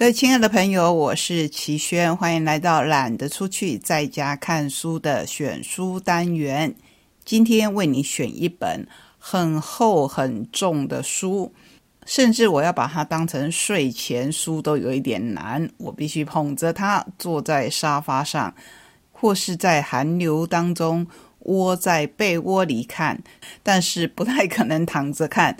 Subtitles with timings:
[0.00, 6.74] 各位亲爱的朋友，我是齐轩，欢迎来到懒得出去在家看书的选书单元。
[7.22, 11.52] 今天为你选一本很厚很重的书，
[12.06, 15.68] 甚至我要把它当成睡前书都有一点难。
[15.76, 18.54] 我必须捧着它坐在沙发上，
[19.12, 21.06] 或是在寒流当中
[21.40, 23.22] 窝在被窝里看，
[23.62, 25.58] 但是不太可能躺着看。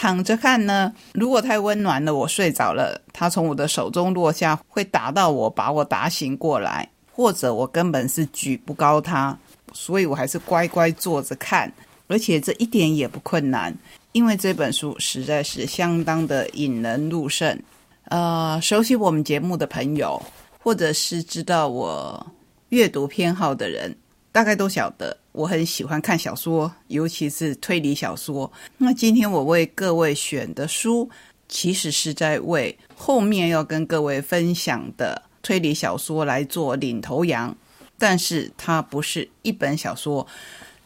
[0.00, 9.36] 躺着看呢，如果太温暖了，我睡着了，它从我的手中落下，会打到我，把我打醒过来，或者我根本是举不高它，
[9.74, 11.70] 所以我还是乖乖坐着看，
[12.08, 13.76] 而且这一点也不困难，
[14.12, 17.62] 因为这本书实在是相当的引人入胜。
[18.04, 20.22] 呃，熟悉我们节目的朋友，
[20.62, 22.26] 或者是知道我
[22.70, 23.94] 阅读偏好的人。
[24.32, 28.50] 大概都晓得，我很喜欢看小说，尤其是推理小说。
[28.78, 31.10] 那今天我为各位选的书，
[31.48, 37.56] 其实是在为后面要跟各位分享的推理小说来做领头羊。
[37.98, 40.26] 但是它不是一本小说，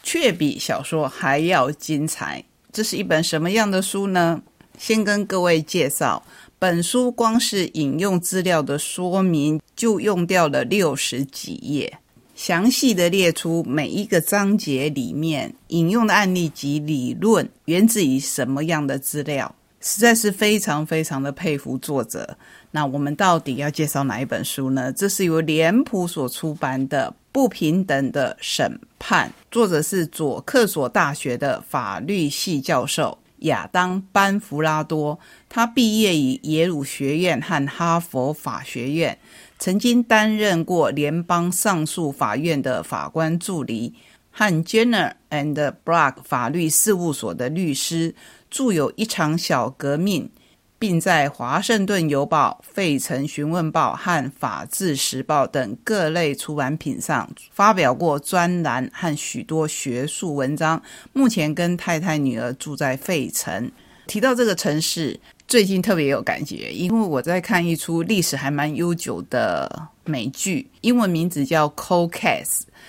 [0.03, 2.45] 却比小说还要精彩。
[2.73, 4.43] 这是一本什么样的书呢？
[4.77, 6.25] 先跟各位介绍，
[6.59, 11.99] 本书光是引用资料的说明就用掉了六十几页。
[12.35, 22.37] 详细的列出每一个章节里面引用的案例及理论源自于什么样的资料，实在是非常非常的佩服作者。
[22.73, 24.93] 那我们到底要介绍哪一本书呢？
[24.93, 35.17] 这是由脸谱所出版的《不平等的审判》，作者是佐克索大学的法律系教授亚当班弗拉多，
[35.55, 39.17] 他毕业于耶鲁学院和哈佛法学院。
[39.57, 43.95] 曾经担任过联邦上诉法院的法官助理
[44.33, 48.17] 和 Jenner and Block 法律事务所的律师，
[48.51, 50.29] 著有一场小革命，
[50.77, 60.83] 并在《华盛顿邮报》、《费城询问报》和《法制时报》等各类出版品上发表过专栏和许多学术文章。
[61.13, 63.71] 目前跟太太、女儿住在费城。
[64.09, 65.21] 提到这个城市。
[65.47, 72.43] 最近特别有感觉，因为我在看一出历史还蛮悠久的美剧，英文名字叫《Cold Case》，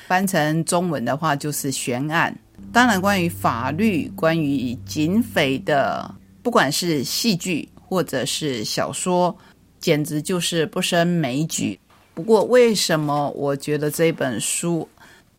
[0.07, 2.35] 翻成中文的话就是悬案。
[2.71, 9.35] 当然，关于法律、关于警匪的，不管是戏剧或者是小说，
[9.79, 11.77] 简直就是不胜枚举。
[12.13, 14.87] 不过，为什么我觉得这本书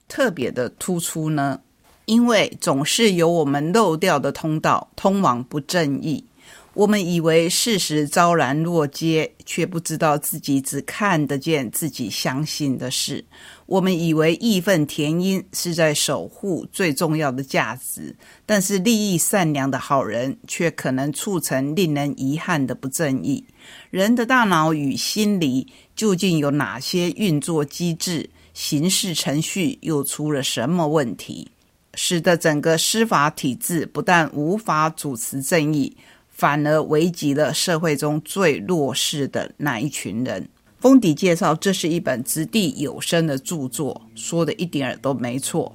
[0.06, 1.59] 特别的突出呢？
[2.05, 6.22] 因为总是有我们漏掉的通道，通往不正义。
[6.76, 13.25] 我们以为事实昭然若揭，却不知道自己只看得见自己相信的事。
[13.64, 18.14] 我们以为义愤填膺是在守护最重要的价值，
[18.44, 23.43] 但是利益善良的好人却可能促成令人遗憾的不正义。
[23.88, 28.28] 人的大脑与心理究竟有哪些运作机制？
[28.53, 31.50] 刑事程序又出了什么问题，
[31.94, 35.97] 使得整个司法体制不但无法主持正义？
[36.37, 40.47] 反而危及了社会中最弱势的那一群人。
[40.79, 45.75] 封底介绍，这是一本掷地有声的著作，说的一点儿都没错。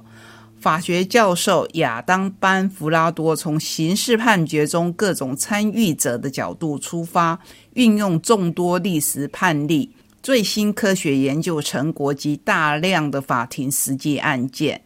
[0.60, 7.40] 法学教授亚当班弗拉多从刑事判决中各种参与者的角度出发，
[7.74, 9.90] 运用众多历史判例、
[10.22, 14.80] 最新科学研究成果及大量的法庭实际案件。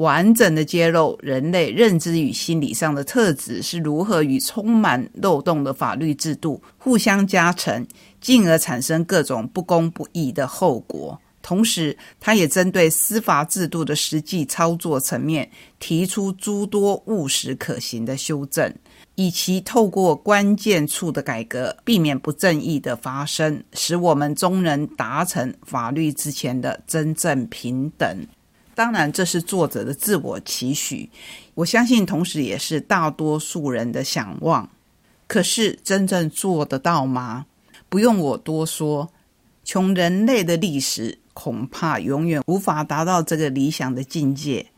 [0.00, 7.86] 完整的揭露人类认知与心理上的特质是如何与充满漏洞的法律制度互相加成，
[8.18, 11.20] 进而产生各种不公不义的后果。
[11.42, 15.46] 同时，他也针对司法制度的实际操作层面
[15.78, 18.72] 提出诸多务实可行的修正，
[19.16, 28.26] 以其透过关键处的改革，避免不正义的发生，使我们终能达成法律之前的真正平等。
[28.80, 31.10] 当然，这是作者的自我期许，
[31.52, 34.70] 我相信，同时也是大多数人的想望。
[35.26, 37.44] 可是，真正做得到吗？
[37.90, 39.10] 不用我多说，
[39.62, 44.68] 从人类的历史，恐怕永远无法达到这个理想的境界。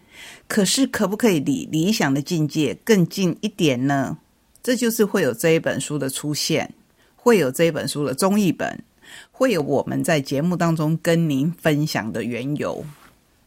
[0.49, 4.19] 可是，可不可以离理想的境界更近一点呢？
[4.65, 6.75] 这就是会有这一本书的出现，
[7.15, 8.83] 会有这一本书的中译本，
[9.31, 12.85] 会有我们在节目当中跟您分享的缘由。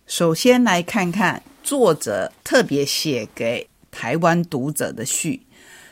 [0.08, 5.42] 首先来看看作者特别写给台湾读者的序：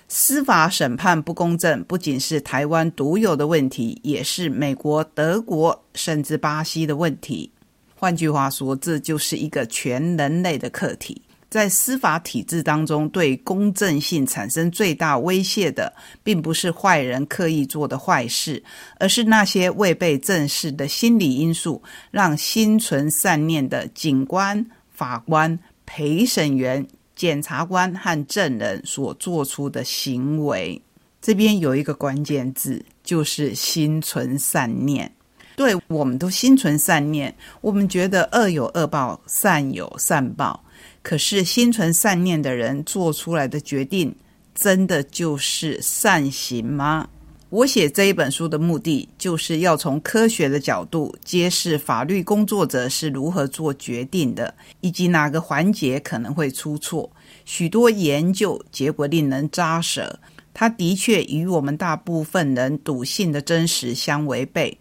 [0.07, 7.51] 司法审判不公正，不仅是台湾独有的问题，也是美国、德国甚至巴西的问题。
[7.95, 11.22] 换句话说，这就是一个全人类的课题。
[11.53, 18.63] 在司法体制当中，对公正性产生最大威胁的，并不是坏人刻意做的坏事，
[18.97, 21.79] 而是那些未被正视的心理因素，
[22.09, 24.65] 让心存善念的警官、
[24.95, 26.83] 法官、陪审员、
[27.15, 30.81] 检察官和证人所做出的行为。
[31.21, 35.13] 这边有一个关键字，就是心存善念。
[35.55, 40.59] 对我们都心存善念，我们觉得恶有恶报，善有善报。
[41.03, 44.15] 可是心存善念的人做出来的决定，
[44.55, 47.07] 真的就是善行吗？
[47.49, 54.51] 我写这一本书的目的，就是要从科学的角度揭示法律工作者是如何做决定的，
[54.81, 57.11] 以及哪个环节可能会出错。
[57.45, 60.17] 许多研究结果令人扎舌，
[60.51, 64.75] 它的确与我们大部分人笃信的真实相违背。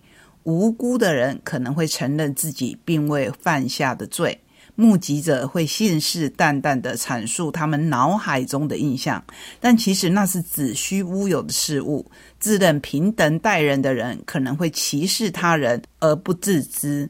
[0.45, 4.41] 无辜的人可能会承认自己并未犯下的罪。
[4.75, 9.23] 目击者会信誓旦旦地阐述他们脑海中的印象，
[9.61, 12.05] 但其实那是子虚乌有的事物。
[12.39, 17.09] 自认平等待人的人可能会歧视他人而不自知。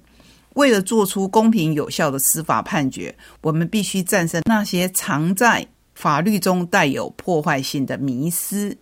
[0.55, 8.77] 为了做出公平有效的司法判决，我们必须战胜那些藏在法律中带有破坏性的迷思。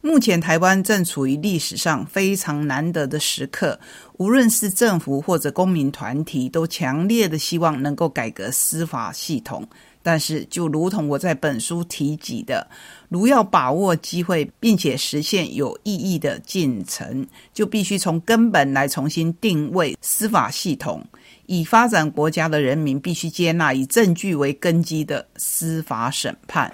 [0.00, 3.78] 目前，台湾正处于历史上非常难得的时刻。
[4.16, 9.66] 无论是政府或者公民团体，都强烈的希望能够改革司法系统。
[10.00, 12.66] 但是，就如同我在本书提及的，
[13.08, 21.04] 如要把握机会，并且实现有意义的进程，就必须从根本来重新定位司法系统。
[21.46, 26.72] 以发展国家的人民必须接纳以证据为根基的司法审判。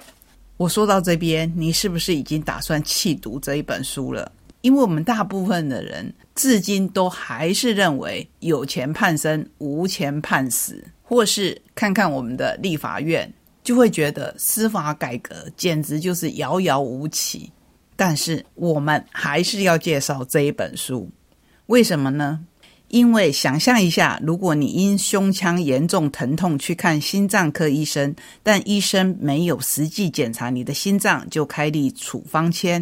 [0.57, 4.31] 我说到这边，你是不是已经打算弃读这一本书了？
[4.61, 13.31] 因为我们大部分的人至今都还是认为有钱判生，无钱判死，或是看看我们的立法院，
[13.63, 17.51] 就会觉得司法改革简直就是遥遥无期。
[17.97, 21.09] 但是我们还是要介绍这一本书，
[21.67, 22.39] 为什么呢？
[22.95, 32.81] 因为想象一下，如果你因胸腔严重疼痛去看心脏科医生，但医生没有实际检查你的心脏就开立处方签；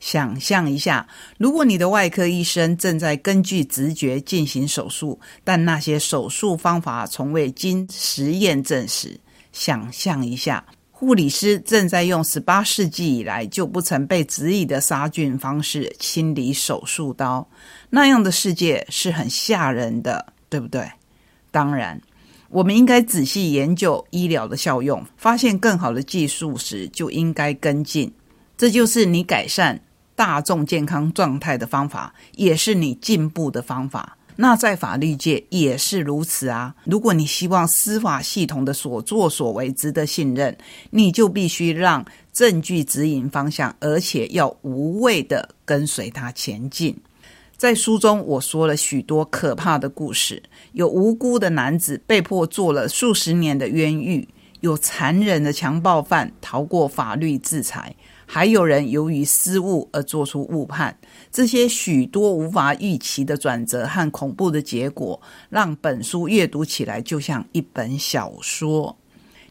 [0.00, 1.08] 想象一下，
[1.38, 9.18] 如果你的外科医生正在根据直觉进行手术，但那些手术方法从未经实验证实；
[9.50, 10.62] 想象一下。
[11.04, 17.46] 护理师正在用十八世纪以来就不曾被质疑的杀菌方式清理手术刀，
[17.90, 20.90] 那样的世界是很吓人的，对不对？
[21.50, 22.00] 当然，
[22.48, 28.10] 我们应该仔细研究医疗的效用，发现更好的技术时就应该跟进。
[28.56, 29.78] 这就是你改善
[30.16, 34.16] 大众健康状态的方法，也是你进步的方法。
[34.36, 36.74] 那在法律界也是如此啊！
[36.84, 40.56] 如果你希望司法系统的所作所为值得信任，
[40.90, 46.96] 你就必须让证据指引方向，而且要无畏的跟随它前进。
[47.56, 50.42] 在书中，我说了许多可怕的故事：
[50.72, 54.28] 有无辜的男子被迫做了数十年的冤狱，
[54.64, 57.94] 有残忍的强暴犯逃过法律制裁。
[58.24, 60.96] 还有人由于失误而做出误判，
[61.30, 65.20] 这些许多无法预期的转折和恐怖的结果，
[65.50, 68.96] 让本书阅读起来就像一本小说。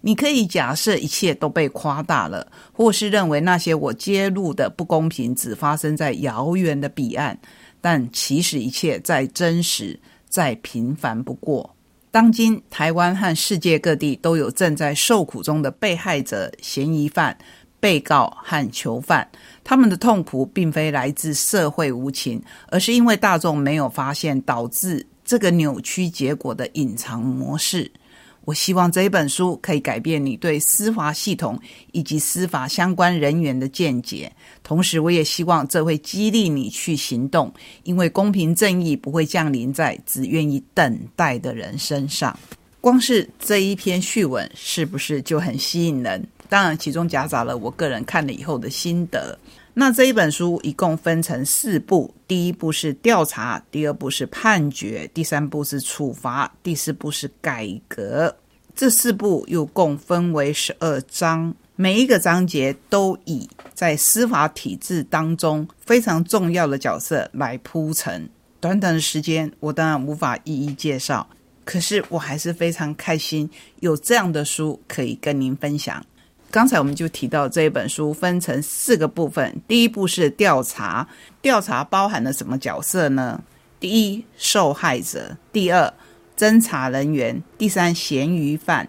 [0.01, 7.37] 你可以假设一切都被夸大了，或是认为那些我揭露的不公平只发生在遥远的彼岸，
[7.79, 11.75] 但其实一切再真实、再平凡不过。
[12.13, 17.35] 当今台湾和世界各地都有正在受苦中的被害者、嫌疑犯。
[17.79, 19.27] 被告和囚犯，
[19.61, 27.91] 他们的痛苦并非来自社会无情，而是因为大众没有发现导致这个扭曲结果的隐藏模式。
[28.45, 31.59] 我希望这一本书可以改变你对司法系统
[31.91, 34.31] 以及司法相关人员的见解，
[34.63, 42.37] 同时我也希望这会激励你去行动，因为公平正义不会降临在只愿意等待的人身上。
[42.81, 46.27] 光是这一篇序文，是不是就很吸引人？
[46.49, 49.39] 当然，其中夹杂了我个人看了以后的心得。
[49.75, 58.35] 那这一本书一共分成四部：第一步是调查，第二步是判决，第三步是处罚，第四步是改革。
[58.75, 68.29] 这四部又共分为十二章，每一个章节都以在司法体制当中非常重要的角色来铺陈。
[68.59, 71.27] 短短的时间，我当然无法一一介绍，
[71.65, 73.49] 可是我还是非常开心
[73.79, 76.05] 有这样的书可以跟您分享。
[76.53, 81.07] 刚才我们就提到这一本书分成四个部分，第一步是调查，
[81.41, 83.41] 调查包含了什么角色呢？
[83.79, 85.91] 第一，受害者；第二，
[86.37, 88.85] 侦查人员；第三，嫌疑犯；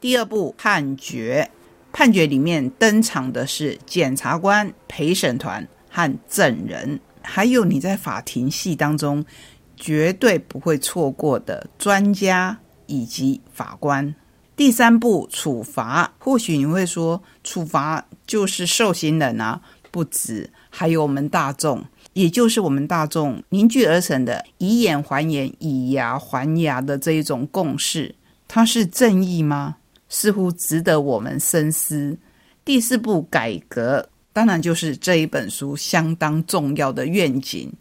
[0.00, 1.50] 第二步判决，
[1.92, 9.26] 判决里面登场的是检察官、陪审团和证人，还有你在法庭戏当中
[9.74, 12.56] 绝对不会错过的专家
[12.86, 14.14] 以及法官。
[14.58, 19.60] 第三步处罚，或许你会说，处罚就是受刑人啊，
[19.92, 21.84] 不止，还有我们大众，
[22.14, 28.16] 也就是我们大众凝聚而成的以眼还眼、以牙还牙的这一种共识，
[28.48, 29.76] 它是正义吗？
[30.08, 32.18] 似乎值得我们深思。
[32.64, 37.72] 第四步改革，当然就是这一本书相当重要的愿景。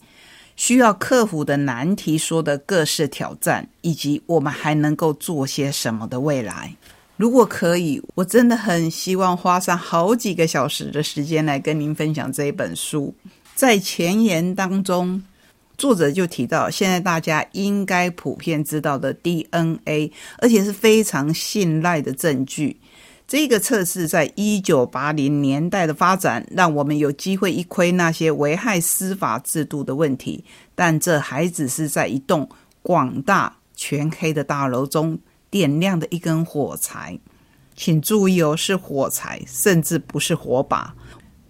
[0.58, 6.76] 需要克服的难题，说的各式挑战，以及我们还能够做些什么的未来。
[7.16, 13.16] 如果可以，我真的很希望花上好几个小时的时间来跟您分享这一本书。
[13.56, 15.24] 在前言当中，
[15.78, 22.78] 作者就提到，现在大家应该普遍知道的 DNA，而且是非常信赖的证据。
[23.28, 32.48] 这个测试在一九八零年代的发展，让我们有机会一窥那些危害司法制度的问题，但这还只是在一栋
[32.82, 35.20] 广大全黑的大楼中
[35.50, 37.20] 点亮的一根火柴。
[37.76, 40.96] 请注意哦，是火柴，甚至不是火把。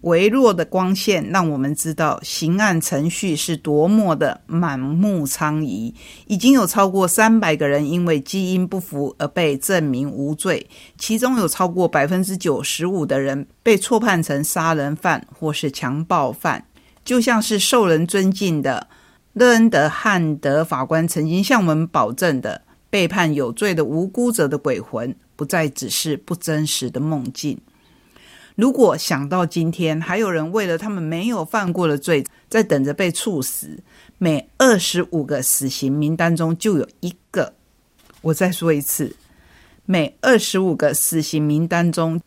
[0.08, 5.94] 微弱的光线让我们知道刑案程序是多么的满目疮痍。
[6.26, 16.66] 已经有超过三百个人因为基因不符而被证明无罪，其中有超过百分之九十五的人被错判成杀人犯或是强暴犯。
[17.04, 18.88] 就像是受人尊敬的
[19.34, 27.60] 勒恩德汉德法官曾经向我们保证的，被判有罪的无辜者的鬼魂不再只是不真实的梦境。
[28.58, 33.84] 如果想到今天还有人为了他们没有犯过的罪在等着被处死，
[34.18, 37.54] 每二十五个死刑名单中就有一个。
[38.22, 39.16] 我再说一次，
[39.86, 42.20] 每二十五个死刑名单中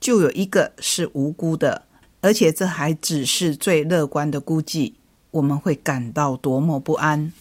[0.00, 1.82] 就有一个是无辜的，
[2.20, 4.96] 而且这还只是最乐观的估计。
[5.30, 7.32] 我们会感到多么不安？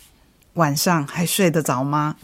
[0.54, 2.18] 晚上还睡得着吗？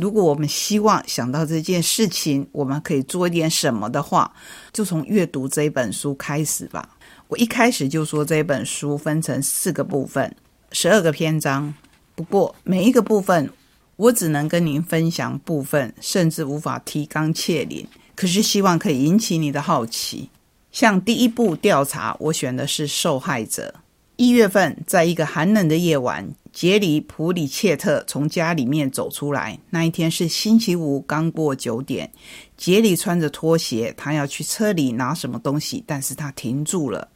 [0.00, 4.32] 如果我们希望想到这件事情，我们可以做一点什么的话，
[4.72, 6.88] 就从阅读这本书开始吧。
[7.28, 10.34] 我一开始就说这本书分成四个部分，
[10.72, 11.74] 十二个篇章。
[12.14, 13.50] 不过每一个部分，
[13.96, 17.86] 我只能跟您分享部分，甚至无法提纲挈领。
[18.16, 20.30] 可是希望可以引起你的好奇。
[20.72, 23.74] 像第一步调查，我选的是受害者。
[24.16, 29.58] 一月份，在一个寒冷的夜晚，杰里普里切特从家里面走出来。
[29.70, 32.10] 那一天是星期五，刚过九点。
[32.56, 37.08] 杰里穿着拖鞋，他要去车里拿什么东西，但是他停住了。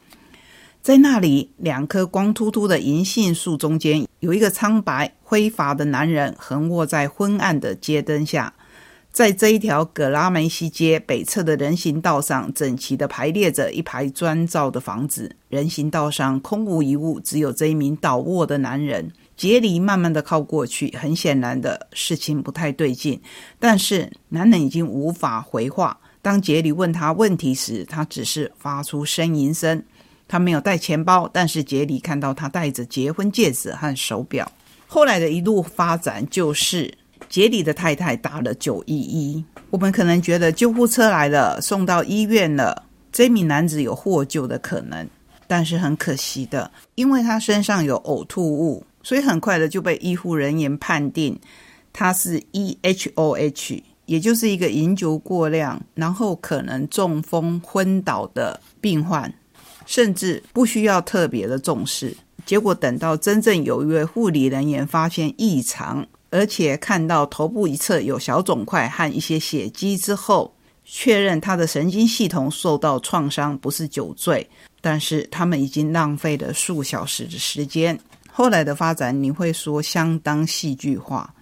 [0.81, 8.53] 在那里，两棵光秃秃的银杏树中间，有一个苍白灰发的男人横卧在昏暗的街灯下。
[9.11, 15.35] 在这一条格拉梅西街北侧的人行道上，整齐地排列着一排砖造的房子。
[15.47, 19.11] 人行道上空无一物，只有这一名倒卧的男人。
[19.37, 23.21] 杰里慢慢地靠过去，很显然的事情不太对劲。
[23.59, 25.99] 但是男人已经无法回话。
[26.21, 29.83] 当杰里问他问题时，他只是发出呻吟声。
[30.27, 34.51] 他没有带钱包，但是杰里看到他戴着结婚戒指和手表。
[34.87, 36.93] 后来的一路发展就是。
[37.27, 45.07] 杰里的太太打了九一一，我们可能觉得救护车来了，送到医院了，这名男子有获救的可能。
[45.47, 51.39] 但是很可惜的，因为他身上有呕吐物，所以很快的就被医护人员判定
[51.93, 59.31] 他是 E H O H，也就是一个饮酒过量，然后可能中风昏倒的病患，
[59.85, 62.17] 甚至不需要特别的重视。
[62.47, 66.05] 结果等到真正有一位护理人员发现异常。
[66.31, 74.45] 而且看到头部一侧有小肿块和一些血迹之后，确认他的神经系统受到创伤，不是酒醉。
[74.81, 77.97] 但是他们已经浪费了数小时的时间。
[78.37, 81.33] 后来的发展你会说相当戏剧化，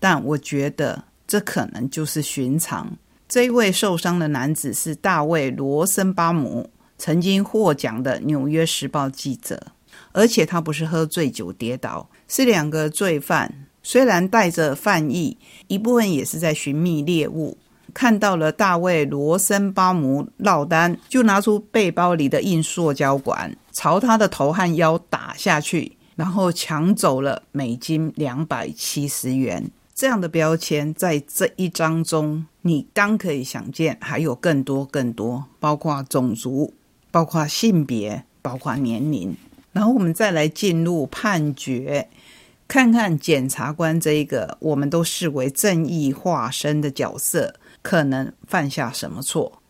[0.00, 2.90] 但我觉得这可能就是寻常。
[3.28, 9.64] 这位受伤的男子是大卫·罗森巴姆，曾经获奖的《纽约时报》记者，
[10.10, 13.68] 而且他不是喝醉酒跌倒，是两个罪犯。
[13.84, 15.38] 虽然带着犯意，
[15.68, 17.56] 一部分也是在寻觅猎物。
[17.94, 29.70] 看到了大卫·罗森巴姆落单，就拿出背包里的硬塑胶管，朝他的头和腰打下去，然后抢走了美金两百七十元。
[29.94, 36.74] 这样的标签在这一章中，你刚可以想见，还有更多更多，包括种族，
[37.10, 39.34] 包括性别，包括年龄。
[39.72, 42.06] 然后我们再来进入判决。
[42.68, 49.62] 看看检察官这一个我们都视为正义化身的角色，可能犯下什么错。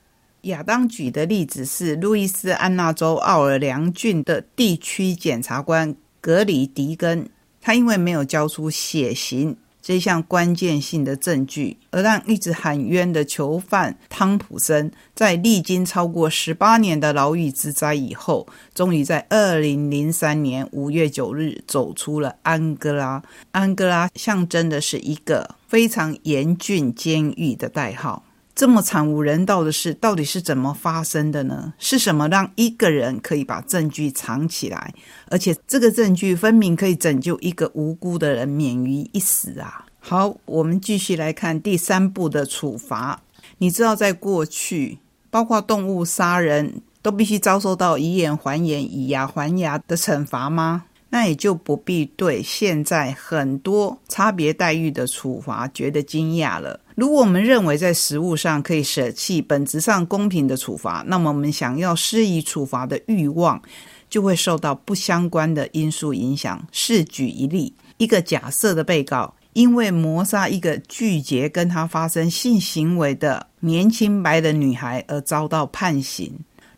[0.42, 7.28] 亚当举的例子是路易斯安那州奥尔良郡的地区检察官格里迪根，
[7.60, 9.56] 他因为没有交出血型。
[9.82, 23.22] 这项关键性的证据，而让一直喊冤的囚犯汤普森，在历经超过十八年的牢狱之灾以后，终于在二零零三年五月九日走出了安哥拉。
[23.52, 28.22] 安哥拉象征的是一个非常严峻监狱的代号。
[28.60, 31.72] 这么惨无人道的事，到底是怎么发生的呢？
[31.78, 34.92] 是什么让一个人可以把证据藏起来，
[35.30, 39.86] 而且这个证据分明可以拯救一个无辜的人免于一死啊？
[39.98, 43.22] 好，我们继续来看第三步的处罚。
[43.56, 44.98] 你知道，在过去，
[45.30, 50.84] 包括动物杀人都必须遭受到以眼还眼、以牙还牙的惩罚吗？
[51.10, 56.78] 那也就不必对现在很多差别待遇的处罚觉得惊讶了。
[56.94, 63.60] 如果我们认为在实物上可以舍弃本质上公平的处罚，那么我们想要施以处罚的欲望
[64.08, 66.64] 就会受到不相关的因素影响。
[66.72, 76.32] 试举一例：一个假设的被告因为谋杀一个拒绝跟他发生性行为的年轻白人女孩而遭到判刑。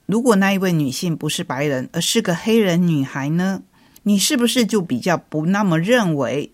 [0.06, 3.62] 如果那一位女性不是白人，而是个黑人女孩呢？
[4.04, 6.50] 你是不是就比较不那么认为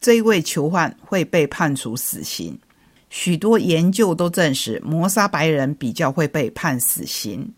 [0.00, 2.58] 这一位囚犯会被判处死刑？
[3.08, 7.52] 许多研究都证实，谋杀白人比较会被判死刑。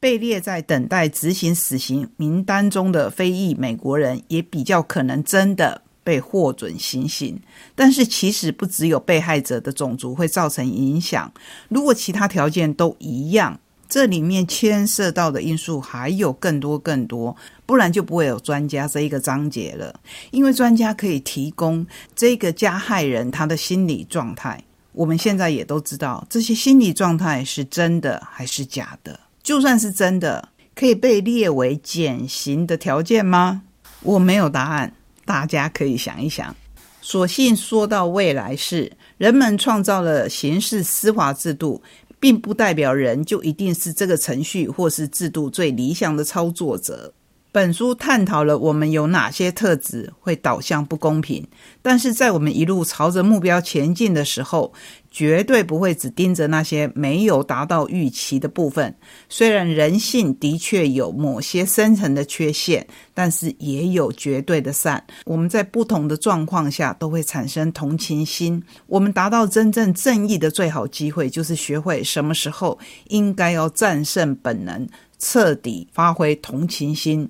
[0.00, 7.40] 被列在等待执行死刑名单中的非裔美国人也比较可能真的被获准行刑。
[7.74, 11.32] 但是，其实不只有被害者的种族会造成影响，
[11.68, 13.58] 如果其他条件都一样。
[13.88, 19.98] 这里面牵涉到的因素还有更多更多，不然就不会有专家这一个章节了。
[20.30, 24.62] 因为专家可以提供这个加害人他的心理状态。
[24.92, 29.18] 我们现在也都知道，这些心理状态是真的还是假的？
[29.42, 33.62] 就算是真的，可以被列为减刑的条件吗？
[34.02, 34.92] 我没有答案，
[35.24, 36.54] 大家可以想一想。
[37.00, 41.80] 所幸说到未来是人们创造了刑事司法制度。
[42.20, 47.14] 并不代表人就一定是这个程序或是制度最理想的操作者。
[47.50, 51.44] 本书探讨了我们有哪些特质会导向不公平，
[51.80, 54.72] 但是在我们一路朝着目标前进的时候，
[55.10, 58.94] 绝对不会只盯着那些没有达到预期的部分。
[59.30, 65.02] 虽然人性的确有某些深层的缺陷，但是也有绝对的善。
[65.24, 68.62] 我们在不同的状况下都会产生同情心。
[68.86, 74.86] 我们达到真正正义的最好机会，就是学会什么时候应该要战胜本能，
[75.18, 77.28] 彻底发挥同情心。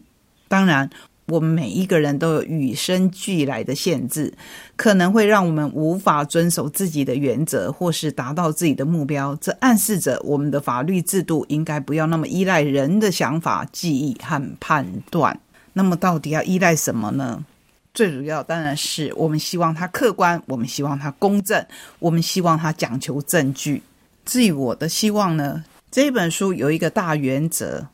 [0.49, 0.89] 当然，
[1.27, 4.33] 我们每一个人都有与生俱来的限制，
[4.77, 9.37] 可能会让我们无法遵守自己的原则，或是达到自己的目标。
[9.37, 15.39] 这暗示着我们的法律制度应该不要那么依赖人的想法、记忆和判断。
[15.75, 17.45] 那么，到底要依赖什么呢？
[17.93, 21.65] 最主要当然是我们希望它客观，我们希望它公正，
[21.99, 23.83] 我们希望它讲求证据。
[24.25, 25.65] 至于我的希望呢？
[25.91, 27.89] 这本书有一个大原则。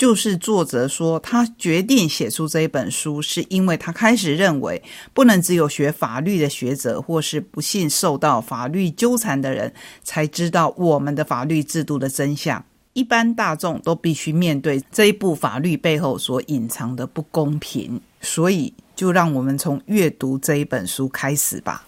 [0.00, 4.82] 就是作者说，他决定写出这一本书，是因为他开始认为，
[5.12, 9.70] 不能只有学法律的学者，或是不幸受到法律纠缠的人，
[10.02, 12.64] 才知道我们的法律制度的真相。
[12.94, 18.00] 一般大众都必须面对这一部法律背后所隐藏的不公平。
[18.22, 21.86] 所以，就让我们从阅读这一本书开始吧。